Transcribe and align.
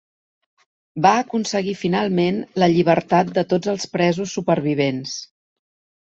Va 1.05 1.09
aconseguir 1.23 1.75
finalment 1.81 2.39
la 2.63 2.69
llibertat 2.71 3.29
de 3.35 3.43
tots 3.51 3.71
els 3.75 3.85
presos 3.97 4.33
supervivents. 4.39 5.13